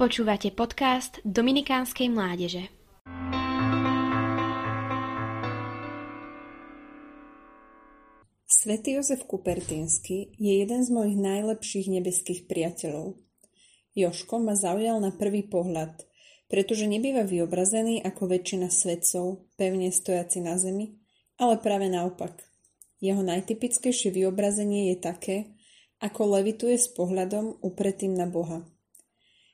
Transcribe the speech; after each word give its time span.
Počúvate 0.00 0.48
podcast 0.56 1.20
Dominikánskej 1.28 2.08
mládeže. 2.08 2.72
Svetý 8.48 8.96
Jozef 8.96 9.28
Kupertínsky 9.28 10.32
je 10.40 10.52
jeden 10.64 10.80
z 10.80 10.88
mojich 10.88 11.20
najlepších 11.20 11.92
nebeských 11.92 12.48
priateľov. 12.48 13.20
Joško 13.92 14.40
ma 14.40 14.56
zaujal 14.56 15.04
na 15.04 15.12
prvý 15.12 15.44
pohľad, 15.44 15.92
pretože 16.48 16.88
nebýva 16.88 17.28
vyobrazený 17.28 18.00
ako 18.00 18.40
väčšina 18.40 18.72
svetcov, 18.72 19.52
pevne 19.60 19.92
stojaci 19.92 20.40
na 20.40 20.56
zemi, 20.56 20.96
ale 21.36 21.60
práve 21.60 21.92
naopak. 21.92 22.40
Jeho 23.04 23.20
najtypickejšie 23.20 24.16
vyobrazenie 24.16 24.96
je 24.96 24.96
také, 24.96 25.36
ako 26.00 26.40
levituje 26.40 26.80
s 26.80 26.88
pohľadom 26.88 27.60
upretým 27.60 28.16
na 28.16 28.24
Boha. 28.24 28.64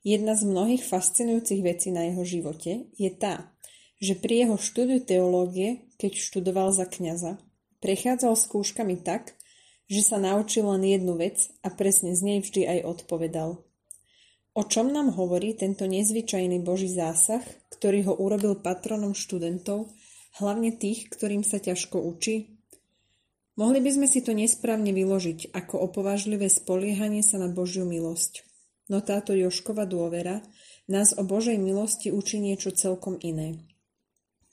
Jedna 0.00 0.32
z 0.32 0.48
mnohých 0.48 0.80
fascinujúcich 0.80 1.60
vecí 1.60 1.92
na 1.92 2.08
jeho 2.08 2.24
živote 2.24 2.88
je 2.96 3.10
tá, 3.12 3.52
že 4.00 4.16
pri 4.16 4.48
jeho 4.48 4.56
štúdiu 4.56 5.04
teológie, 5.04 5.92
keď 6.00 6.16
študoval 6.16 6.72
za 6.72 6.88
kňaza, 6.88 7.36
prechádzal 7.84 8.32
skúškami 8.32 9.04
tak, 9.04 9.36
že 9.92 10.00
sa 10.00 10.16
naučil 10.16 10.64
len 10.64 10.88
jednu 10.88 11.20
vec 11.20 11.52
a 11.60 11.68
presne 11.68 12.16
z 12.16 12.20
nej 12.24 12.38
vždy 12.40 12.64
aj 12.64 12.78
odpovedal. 12.96 13.60
O 14.56 14.62
čom 14.66 14.88
nám 14.88 15.12
hovorí 15.14 15.52
tento 15.52 15.84
nezvyčajný 15.84 16.64
Boží 16.64 16.88
zásah, 16.88 17.44
ktorý 17.70 18.08
ho 18.08 18.14
urobil 18.16 18.58
patronom 18.58 19.12
študentov, 19.12 19.92
hlavne 20.40 20.74
tých, 20.74 21.12
ktorým 21.12 21.44
sa 21.44 21.60
ťažko 21.60 22.00
učí? 22.00 22.56
Mohli 23.60 23.84
by 23.84 23.90
sme 24.00 24.06
si 24.08 24.24
to 24.24 24.32
nesprávne 24.32 24.96
vyložiť 24.96 25.52
ako 25.52 25.92
opovážlivé 25.92 26.48
spoliehanie 26.48 27.20
sa 27.20 27.36
na 27.36 27.52
Božiu 27.52 27.84
milosť. 27.84 28.49
No 28.90 28.98
táto 28.98 29.32
Joškova 29.38 29.86
dôvera 29.86 30.42
nás 30.90 31.14
o 31.14 31.22
Božej 31.22 31.62
milosti 31.62 32.10
učí 32.10 32.42
niečo 32.42 32.74
celkom 32.74 33.22
iné. 33.22 33.62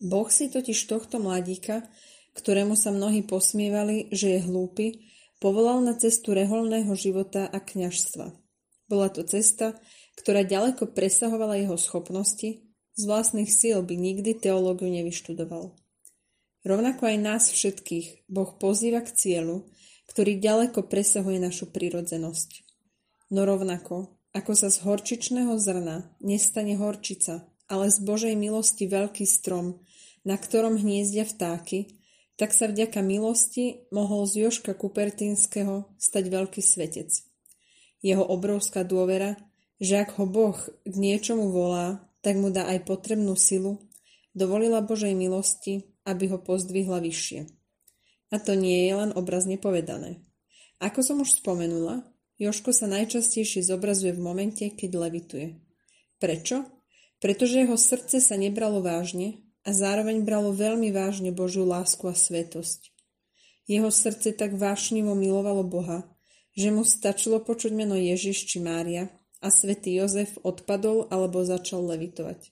Boh 0.00 0.26
si 0.32 0.48
totiž 0.48 0.88
tohto 0.88 1.20
mladíka, 1.20 1.84
ktorému 2.32 2.72
sa 2.72 2.90
mnohí 2.90 3.22
posmievali, 3.28 4.08
že 4.08 4.40
je 4.40 4.40
hlúpy, 4.48 5.04
povolal 5.36 5.84
na 5.84 5.92
cestu 5.94 6.32
reholného 6.32 6.96
života 6.96 7.44
a 7.44 7.60
kňažstva. 7.60 8.32
Bola 8.88 9.12
to 9.12 9.20
cesta, 9.22 9.76
ktorá 10.16 10.48
ďaleko 10.48 10.96
presahovala 10.96 11.60
jeho 11.60 11.76
schopnosti, 11.76 12.64
z 12.92 13.02
vlastných 13.08 13.48
síl 13.48 13.80
by 13.84 13.94
nikdy 13.96 14.36
teológiu 14.36 14.88
nevyštudoval. 14.88 15.76
Rovnako 16.62 17.02
aj 17.08 17.16
nás 17.20 17.42
všetkých 17.52 18.28
Boh 18.28 18.54
pozýva 18.56 19.04
k 19.04 19.12
cieľu, 19.12 19.68
ktorý 20.08 20.40
ďaleko 20.40 20.88
presahuje 20.88 21.40
našu 21.40 21.72
prirodzenosť. 21.72 22.62
No 23.32 23.48
rovnako, 23.48 24.21
ako 24.32 24.52
sa 24.56 24.68
z 24.72 24.80
horčičného 24.84 25.56
zrna 25.60 26.08
nestane 26.24 26.76
horčica, 26.80 27.44
ale 27.68 27.92
z 27.92 27.98
Božej 28.04 28.34
milosti 28.36 28.88
veľký 28.88 29.28
strom, 29.28 29.84
na 30.24 30.40
ktorom 30.40 30.80
hniezdia 30.80 31.28
vtáky, 31.28 32.00
tak 32.40 32.56
sa 32.56 32.68
vďaka 32.68 33.04
milosti 33.04 33.86
mohol 33.92 34.24
z 34.24 34.48
Joška 34.48 34.72
Kupertínskeho 34.72 35.94
stať 36.00 36.24
veľký 36.32 36.60
svetec. 36.64 37.12
Jeho 38.00 38.24
obrovská 38.24 38.82
dôvera, 38.82 39.38
že 39.78 40.00
ak 40.00 40.18
ho 40.18 40.26
Boh 40.26 40.58
k 40.82 40.94
niečomu 40.94 41.52
volá, 41.52 42.02
tak 42.22 42.38
mu 42.38 42.50
dá 42.50 42.66
aj 42.70 42.88
potrebnú 42.88 43.34
silu, 43.36 43.82
dovolila 44.32 44.80
Božej 44.82 45.12
milosti, 45.12 45.92
aby 46.02 46.32
ho 46.32 46.38
pozdvihla 46.40 46.98
vyššie. 46.98 47.46
A 48.32 48.40
to 48.40 48.56
nie 48.56 48.88
je 48.88 48.94
len 48.96 49.10
obrazne 49.12 49.60
povedané. 49.60 50.24
Ako 50.82 51.04
som 51.04 51.20
už 51.22 51.38
spomenula, 51.38 52.11
Joško 52.42 52.74
sa 52.74 52.90
najčastejšie 52.90 53.62
zobrazuje 53.62 54.10
v 54.18 54.24
momente, 54.26 54.66
keď 54.66 54.90
levituje. 54.98 55.62
Prečo? 56.18 56.66
Pretože 57.22 57.62
jeho 57.62 57.78
srdce 57.78 58.18
sa 58.18 58.34
nebralo 58.34 58.82
vážne 58.82 59.46
a 59.62 59.70
zároveň 59.70 60.26
bralo 60.26 60.50
veľmi 60.50 60.90
vážne 60.90 61.30
Božiu 61.30 61.62
lásku 61.62 62.02
a 62.10 62.18
svetosť. 62.18 62.90
Jeho 63.70 63.94
srdce 63.94 64.34
tak 64.34 64.58
vášnivo 64.58 65.14
milovalo 65.14 65.62
Boha, 65.62 66.02
že 66.58 66.74
mu 66.74 66.82
stačilo 66.82 67.38
počuť 67.38 67.70
meno 67.78 67.94
Ježiš 67.94 68.50
či 68.50 68.58
Mária 68.58 69.06
a 69.38 69.46
svätý 69.54 69.94
Jozef 69.94 70.34
odpadol 70.42 71.06
alebo 71.14 71.46
začal 71.46 71.86
levitovať. 71.94 72.50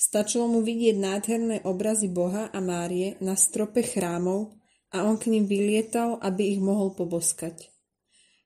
Stačilo 0.00 0.48
mu 0.48 0.64
vidieť 0.64 0.96
nádherné 0.96 1.56
obrazy 1.68 2.08
Boha 2.08 2.48
a 2.48 2.58
Márie 2.64 3.20
na 3.20 3.36
strope 3.36 3.84
chrámov 3.84 4.56
a 4.96 5.04
on 5.04 5.20
k 5.20 5.28
ním 5.28 5.44
vylietal, 5.44 6.16
aby 6.24 6.56
ich 6.56 6.60
mohol 6.64 6.96
poboskať. 6.96 7.68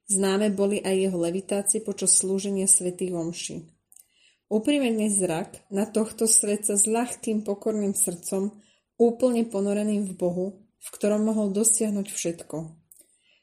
Známe 0.05 0.53
boli 0.53 0.85
aj 0.85 1.09
jeho 1.09 1.19
levitácie 1.19 1.81
počas 1.81 2.21
slúženia 2.21 2.69
svätých 2.69 3.17
omší. 3.17 3.57
Úprimný 4.53 5.09
zrak 5.09 5.65
na 5.73 5.89
tohto 5.89 6.29
svetca 6.29 6.77
s 6.77 6.85
ľahkým 6.85 7.41
pokorným 7.41 7.97
srdcom, 7.97 8.53
úplne 9.01 9.49
ponoreným 9.49 10.05
v 10.05 10.13
Bohu, 10.13 10.47
v 10.79 10.89
ktorom 10.93 11.25
mohol 11.25 11.49
dosiahnuť 11.57 12.13
všetko. 12.13 12.57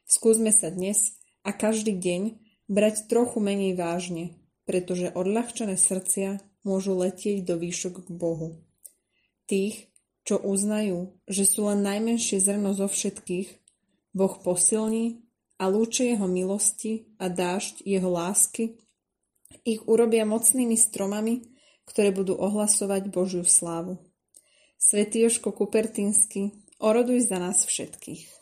Skúsme 0.05 0.53
sa 0.53 0.69
dnes 0.69 1.17
a 1.41 1.49
každý 1.49 1.97
deň 1.97 2.37
brať 2.69 3.09
trochu 3.09 3.41
menej 3.41 3.73
vážne, 3.73 4.37
pretože 4.69 5.09
odľahčené 5.11 5.75
srdcia 5.75 6.37
môžu 6.61 6.93
letieť 6.93 7.41
do 7.41 7.57
výšok 7.57 8.05
k 8.05 8.09
Bohu. 8.13 8.61
Tých, 9.49 9.89
čo 10.21 10.37
uznajú, 10.37 11.17
že 11.25 11.49
sú 11.49 11.65
len 11.65 11.81
najmenšie 11.81 12.37
zrno 12.37 12.77
zo 12.77 12.85
všetkých, 12.85 13.49
Boh 14.13 14.37
posilní 14.45 15.20
a 15.61 15.69
lúče 15.69 16.17
jeho 16.17 16.25
milosti 16.25 17.05
a 17.21 17.29
dážď 17.29 17.85
jeho 17.85 18.09
lásky 18.09 18.81
ich 19.61 19.85
urobia 19.85 20.25
mocnými 20.25 20.73
stromami, 20.73 21.45
ktoré 21.85 22.09
budú 22.09 22.33
ohlasovať 22.33 23.13
Božiu 23.13 23.45
slávu. 23.45 24.01
Svetý 24.81 25.21
Joško 25.29 25.53
Kupertínsky, 25.53 26.49
oroduj 26.81 27.29
za 27.29 27.37
nás 27.37 27.61
všetkých. 27.61 28.40